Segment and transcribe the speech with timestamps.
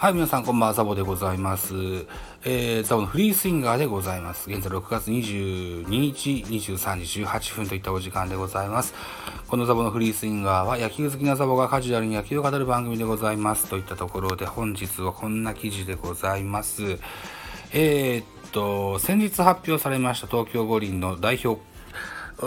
[0.00, 1.74] はい、皆さんこんばんは、ザボでございます。
[2.46, 4.50] えー、ザボのフリースインガーでございます。
[4.50, 8.94] 現在6月22日23時18分といったお時間でございます。
[9.46, 13.66] このザボのフリースインガーは野球好きなザボがカジュアルに野球を語る番組でございます。
[13.66, 16.98] といったところで本日はこんな記事でございます。
[17.74, 21.60] えー、っと、先日発表されました東京五輪の代表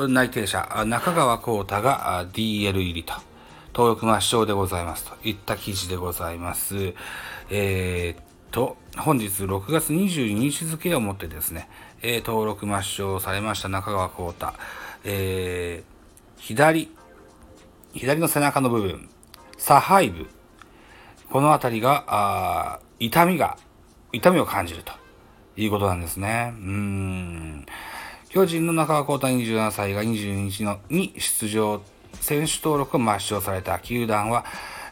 [0.07, 3.13] 内定者、中川幸太が DL 入りと。
[3.75, 6.93] 登録抹消でございますといった記事でございます。
[7.55, 11.69] えー、っと、本日6月22日付をもってですね、
[12.01, 14.47] えー、登録抹消されました中川幸太、
[15.03, 16.89] えー、左、
[17.93, 19.07] 左の背中の部分、
[19.59, 20.27] 左背部、
[21.29, 23.55] この辺りが、あ痛みが、
[24.11, 24.91] 痛みを感じると
[25.55, 26.55] いうことなんですね。
[26.55, 27.65] うん。
[28.29, 31.83] 巨人の中川幸太27歳が22日のに出場
[32.19, 34.43] 選手登録を抹消された球団は、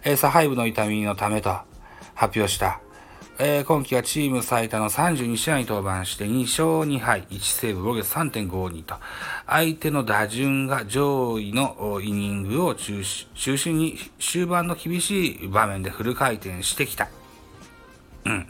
[0.04, 1.71] えー、左背部の痛みのためと
[2.22, 2.80] 発表した。
[3.40, 8.96] えー、今季はチーム最多の32試合に登板して2勝2敗、1セーブ、防御3.52と、
[9.48, 17.10] 相手の打順が上位のイニングを中中心に終盤の厳しい場面でフル回転してきた。
[18.26, 18.48] うん。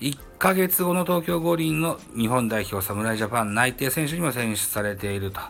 [0.00, 5.40] 1ヶ月後の東京五輪の日本代表侍ジャパン内定選手にも選出されていると。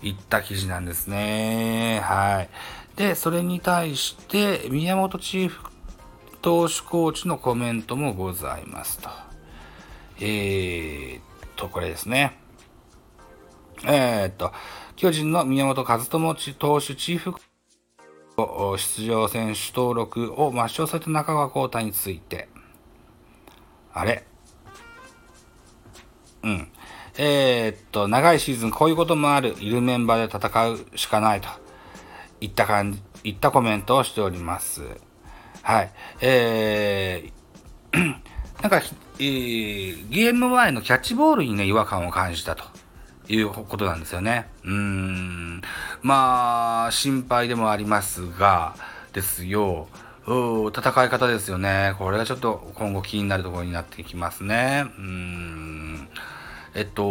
[0.00, 1.98] いった記事なんですね。
[2.04, 2.48] はい。
[2.96, 5.60] で、それに対して、宮本チーフ
[6.48, 9.10] 投手コーチのコメントもございますと。
[10.18, 11.22] えー、っ
[11.56, 12.38] と、これですね。
[13.84, 14.54] えー、っと、
[14.96, 17.34] 巨人の宮本和智投手チーフ
[18.78, 22.48] 出場選手登録を抹消された中川幸太について、
[23.92, 24.24] あれ？
[26.44, 26.72] うん。
[27.18, 31.48] えー、っと、長いシーズンこういうこともある、いるメンバーで戦うしかないと、
[32.40, 34.80] いった感じ、いったコメントをしております。
[35.68, 35.90] はい。
[36.22, 37.98] えー、
[38.62, 38.80] なんか、
[39.18, 42.64] えー、ゲーム前のキャッチボールにね、違和感を感じたと
[43.28, 44.48] いうことなんですよね。
[44.64, 45.60] うん。
[46.00, 48.76] まあ、心配でもありますが、
[49.12, 49.88] ですよ。
[50.26, 51.94] 戦い方ですよね。
[51.98, 54.86] これがちょっと今後気になるところになってきますね。
[54.98, 56.08] うん。
[56.74, 57.02] えっと、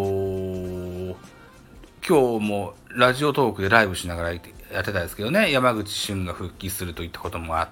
[2.10, 7.68] 今日もラジオトークでライブしながらやってたんですけどね、山口俊が復帰するといったこともあっ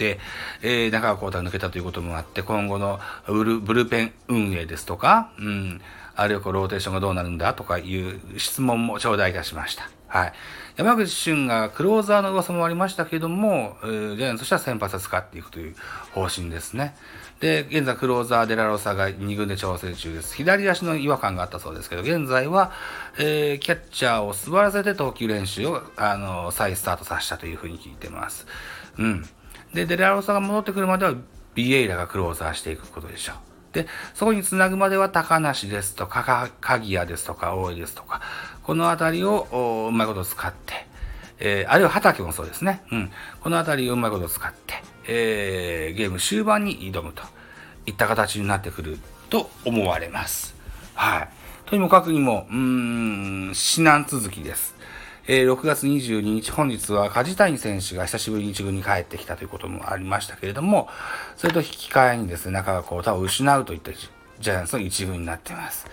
[0.00, 0.18] て、
[0.62, 5.80] えー、中川幸太が抜けたということもあって、今後のブルブルペン運営ですとか、うん、
[6.16, 9.90] あるいはこうローテーションがどうなるんだとかいう質問も頂戴いたしました。
[10.08, 10.32] はい。
[10.76, 15.76] 山口俊がクローザーの噂もありましたけども、えー、ジャイアンツとしては先発を使っていくという
[16.12, 16.96] 方針ですね。
[17.40, 20.34] で、現在クローザーデラロサが2軍で調整中です。
[20.34, 22.72] 左足の違和感があったそうですけど、現在は、
[23.18, 28.46] えー、キャッチャーを座らせて投球練習を、あの、再スタートさせたというふうに聞いてます。
[28.98, 29.28] うん。
[29.74, 31.14] で、デラロサが戻ってくるまでは、
[31.54, 33.50] ビエイラがクローザーしていくことでしょう。
[33.72, 38.20] で、そこにつなぐまでは高梨ですとか、鍵谷ですとか、大江ですとか、
[38.62, 40.86] このあたりをうまいこと使って、
[41.38, 42.82] えー、あるいは畑もそうですね。
[42.92, 43.10] うん。
[43.40, 44.74] このあたりをうまいこと使って、
[45.06, 47.22] えー、ゲーム終盤に挑むと
[47.86, 48.98] いった形になってくる
[49.30, 50.54] と思われます。
[50.94, 51.28] はい。
[51.66, 54.74] とにもかくにも、うーん、至難続きです。
[55.32, 60.88] えー、6月22日、本日は梶谷選手が久しぶりに一軍に帰ってきたということもありましたけれども、
[61.36, 65.86] それと引き換えにですね、中川幸太を失うといったジャイアンツの一軍になっています。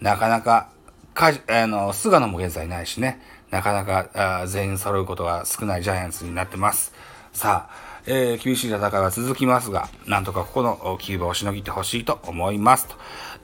[0.00, 0.68] なかなか、
[1.12, 6.92] かあの、菅野も現在ないしね、なかなかあ全員揃うことが少ないジャイアンツになってます。
[7.32, 12.86] さあ、えー、厳しい戦いは続きますが、なんとかここのキューバをしのぎてほしいと思います。
[12.86, 12.94] と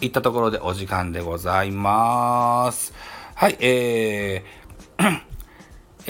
[0.00, 2.94] いったところでお時間でございます。
[3.40, 4.59] はい、えー、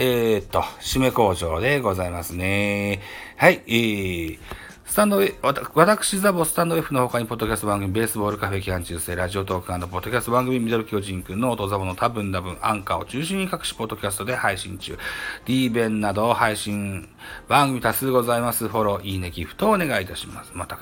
[0.02, 3.02] えー、っと、締め工場でございますね。
[3.36, 4.38] はい、えー、
[4.86, 5.26] スタンド、わ
[5.74, 14.98] 私、ザボスタンド F の他に、ポッドキャスト番組、ベースボールカフェ期間中世、ラジオトークポッドキャスト番組、ミドル巨人くんの音ザボの多分多分、アンカーを中心に各種ポッドキャストで配信中。
[15.44, 17.06] D 弁など配信
[17.46, 18.68] 番組多数ございます。
[18.68, 20.52] フォロー、いいね、ギフトをお願いいたします。
[20.54, 20.78] また、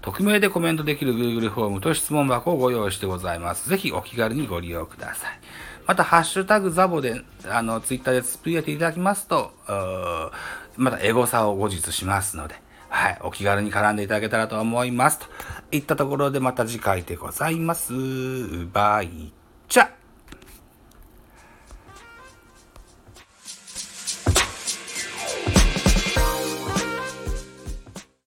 [0.00, 3.68] 匿名でコメントできる Google フォームと質問箱をご用意してございます。
[3.68, 5.69] ぜひお気軽にご利用ください。
[5.90, 9.50] また、ハッシュタグザボで、あの、ツイッターでつぶやいていただきますと、
[10.76, 12.54] またエゴサを後日しますので、
[12.88, 15.18] はい、お気軽に絡んでいただけたらと思います。
[15.18, 15.26] と
[15.72, 17.92] いったところでまた次回でございます。
[18.72, 19.32] バイ
[19.68, 19.99] チャ